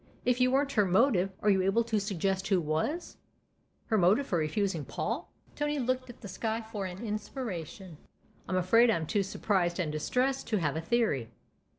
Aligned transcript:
"If 0.25 0.41
you 0.41 0.49
weren't 0.49 0.71
her 0.71 0.85
motive 0.87 1.29
are 1.43 1.51
you 1.51 1.61
able 1.61 1.83
to 1.83 1.99
suggest 1.99 2.47
who 2.47 2.59
was?"" 2.59 3.17
Her 3.89 3.99
motive 3.99 4.25
for 4.25 4.39
refusing 4.39 4.83
Paul?" 4.83 5.29
Tony 5.55 5.77
looked 5.77 6.09
at 6.09 6.21
the 6.21 6.27
sky 6.27 6.59
for 6.59 6.87
an 6.87 7.05
inspiration." 7.05 7.97
I'm 8.49 8.57
afraid 8.57 8.89
I'm 8.89 9.05
too 9.05 9.21
surprised 9.21 9.79
and 9.79 9.91
distressed 9.91 10.47
to 10.47 10.57
have 10.57 10.75
a 10.75 10.81
theory." 10.81 11.29